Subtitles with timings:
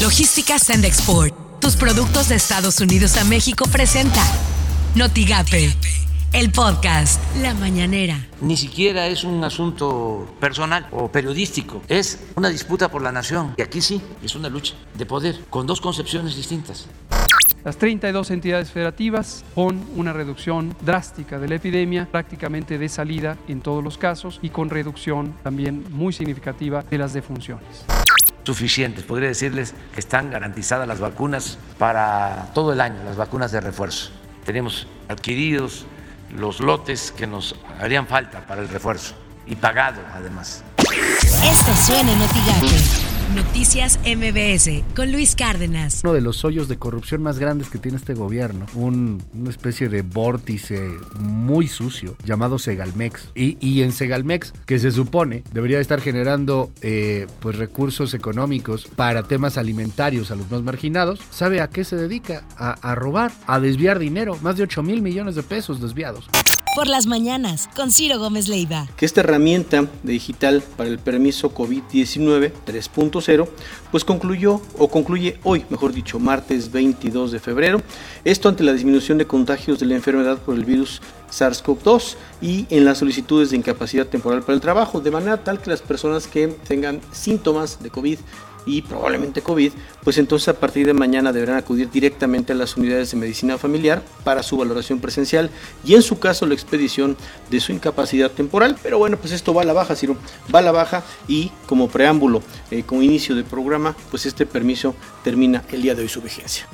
[0.00, 1.34] Logística Send Export.
[1.60, 4.22] Tus productos de Estados Unidos a México presenta
[4.94, 5.76] Notigape,
[6.32, 8.26] el podcast La Mañanera.
[8.40, 13.52] Ni siquiera es un asunto personal o periodístico, es una disputa por la nación.
[13.58, 16.86] Y aquí sí, es una lucha de poder con dos concepciones distintas.
[17.62, 23.60] Las 32 entidades federativas con una reducción drástica de la epidemia, prácticamente de salida en
[23.60, 27.84] todos los casos y con reducción también muy significativa de las defunciones
[29.04, 34.10] Podría decirles que están garantizadas las vacunas para todo el año, las vacunas de refuerzo.
[34.44, 35.86] Tenemos adquiridos
[36.36, 39.14] los lotes que nos harían falta para el refuerzo
[39.46, 40.62] y pagado además.
[40.78, 46.00] Esto suena en Noticias MBS con Luis Cárdenas.
[46.02, 50.02] Uno de los hoyos de corrupción más grandes que tiene este gobierno, una especie de
[50.02, 53.30] vórtice muy sucio llamado Segalmex.
[53.34, 59.58] Y, en Segalmex, que se supone debería estar generando eh, pues recursos económicos para temas
[59.58, 62.42] alimentarios a los más marginados, ¿sabe a qué se dedica?
[62.56, 66.28] A, a robar, a desviar dinero, más de 8 mil millones de pesos desviados
[66.74, 68.86] por las mañanas con Ciro Gómez Leiva.
[68.96, 73.48] Que esta herramienta digital para el permiso COVID-19 3.0
[73.90, 77.82] pues concluyó o concluye hoy, mejor dicho, martes 22 de febrero.
[78.24, 82.84] Esto ante la disminución de contagios de la enfermedad por el virus SARS-CoV-2 y en
[82.84, 86.48] las solicitudes de incapacidad temporal para el trabajo, de manera tal que las personas que
[86.48, 88.18] tengan síntomas de COVID
[88.66, 89.72] y probablemente COVID,
[90.02, 94.02] pues entonces a partir de mañana deberán acudir directamente a las unidades de medicina familiar
[94.24, 95.50] para su valoración presencial
[95.84, 97.16] y en su caso la expedición
[97.50, 98.76] de su incapacidad temporal.
[98.82, 100.16] Pero bueno, pues esto va a la baja, Ciro,
[100.54, 104.94] va a la baja y como preámbulo, eh, como inicio de programa, pues este permiso
[105.24, 106.66] termina el día de hoy su vigencia.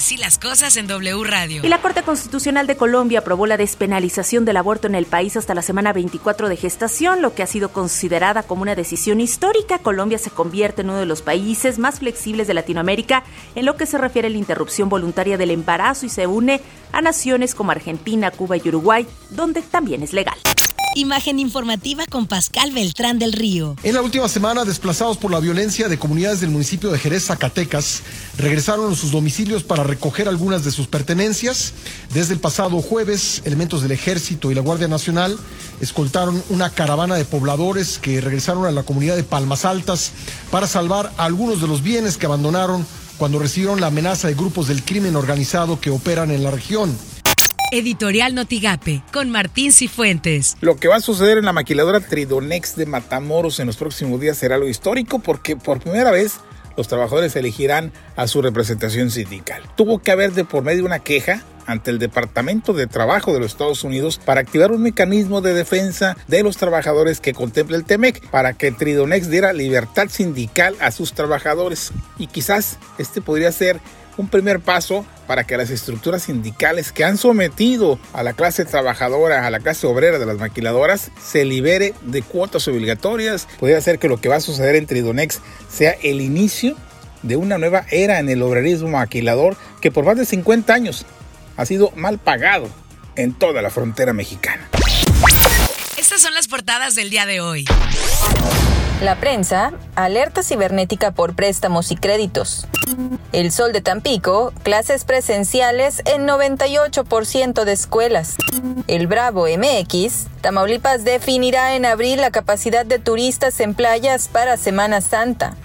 [0.00, 1.60] Así las cosas en W Radio.
[1.62, 5.54] Y la Corte Constitucional de Colombia aprobó la despenalización del aborto en el país hasta
[5.54, 9.80] la semana 24 de gestación, lo que ha sido considerada como una decisión histórica.
[9.80, 13.84] Colombia se convierte en uno de los países más flexibles de Latinoamérica en lo que
[13.84, 16.62] se refiere a la interrupción voluntaria del embarazo y se une
[16.92, 20.38] a naciones como Argentina, Cuba y Uruguay, donde también es legal.
[20.96, 23.76] Imagen informativa con Pascal Beltrán del Río.
[23.84, 28.02] En la última semana, desplazados por la violencia de comunidades del municipio de Jerez, Zacatecas,
[28.36, 31.74] regresaron a sus domicilios para recoger algunas de sus pertenencias.
[32.12, 35.38] Desde el pasado jueves, elementos del Ejército y la Guardia Nacional
[35.80, 40.10] escoltaron una caravana de pobladores que regresaron a la comunidad de Palmas Altas
[40.50, 42.84] para salvar algunos de los bienes que abandonaron
[43.16, 46.96] cuando recibieron la amenaza de grupos del crimen organizado que operan en la región.
[47.72, 50.56] Editorial Notigape, con Martín Cifuentes.
[50.60, 54.36] Lo que va a suceder en la maquiladora Tridonex de Matamoros en los próximos días
[54.36, 56.40] será lo histórico porque por primera vez
[56.76, 59.62] los trabajadores elegirán a su representación sindical.
[59.76, 63.52] Tuvo que haber de por medio una queja ante el Departamento de Trabajo de los
[63.52, 68.28] Estados Unidos para activar un mecanismo de defensa de los trabajadores que contempla el TEMEC
[68.30, 71.92] para que Tridonex diera libertad sindical a sus trabajadores.
[72.18, 73.80] Y quizás este podría ser
[74.20, 79.46] un primer paso para que las estructuras sindicales que han sometido a la clase trabajadora,
[79.46, 83.48] a la clase obrera de las maquiladoras, se libere de cuotas obligatorias.
[83.58, 86.76] Podría ser que lo que va a suceder en Tridonex sea el inicio
[87.22, 91.06] de una nueva era en el obrerismo maquilador que por más de 50 años
[91.56, 92.68] ha sido mal pagado
[93.16, 94.68] en toda la frontera mexicana.
[95.96, 97.66] Estas son las portadas del día de hoy.
[99.02, 102.66] La prensa, alerta cibernética por préstamos y créditos.
[103.32, 108.36] El Sol de Tampico, clases presenciales en 98% de escuelas.
[108.88, 115.00] El Bravo MX, Tamaulipas definirá en abril la capacidad de turistas en playas para Semana
[115.00, 115.56] Santa.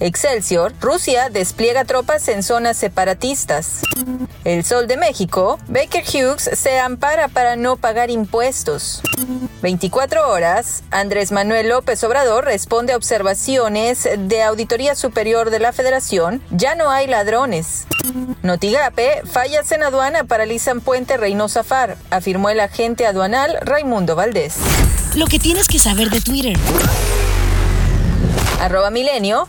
[0.00, 3.82] Excelsior, Rusia despliega tropas en zonas separatistas.
[4.44, 9.02] El Sol de México, Baker Hughes se ampara para no pagar impuestos.
[9.62, 16.40] 24 horas, Andrés Manuel López Obrador responde a observaciones de Auditoría Superior de la Federación,
[16.52, 17.88] ya no hay ladrones.
[18.44, 24.58] Notigape, fallas en aduana paralizan puente Reynosa Far, afirmó el agente aduanal Raimundo Valdés.
[25.16, 26.56] Lo que tienes que saber de Twitter.
[28.60, 29.48] Arroba Milenio.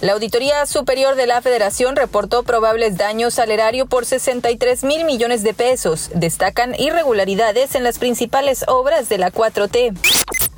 [0.00, 5.42] La Auditoría Superior de la Federación reportó probables daños al erario por 63 mil millones
[5.42, 6.10] de pesos.
[6.14, 9.94] Destacan irregularidades en las principales obras de la 4T.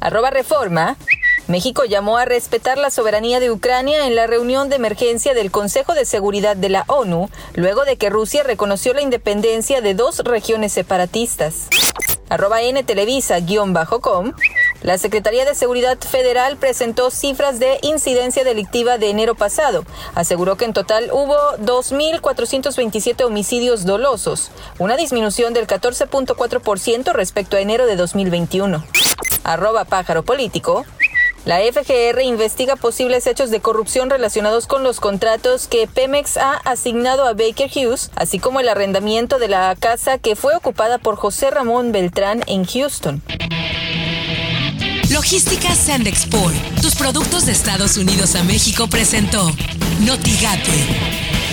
[0.00, 0.96] Arroba Reforma.
[1.48, 5.94] México llamó a respetar la soberanía de Ucrania en la reunión de emergencia del Consejo
[5.94, 10.72] de Seguridad de la ONU, luego de que Rusia reconoció la independencia de dos regiones
[10.72, 11.68] separatistas.
[12.28, 14.32] Arroba N Televisa-com.
[14.82, 19.84] La Secretaría de Seguridad Federal presentó cifras de incidencia delictiva de enero pasado.
[20.14, 27.86] Aseguró que en total hubo 2.427 homicidios dolosos, una disminución del 14.4% respecto a enero
[27.86, 28.84] de 2021.
[29.44, 30.84] Arroba pájaro político.
[31.46, 37.24] La FGR investiga posibles hechos de corrupción relacionados con los contratos que Pemex ha asignado
[37.24, 41.52] a Baker Hughes, así como el arrendamiento de la casa que fue ocupada por José
[41.52, 43.22] Ramón Beltrán en Houston.
[45.12, 49.48] Logística Sandexport, tus productos de Estados Unidos a México presentó
[50.00, 50.72] Notigate,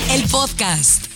[0.10, 1.13] el podcast.